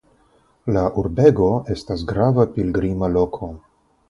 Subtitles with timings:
[0.77, 3.53] La urbego estas grava pilgrima loko.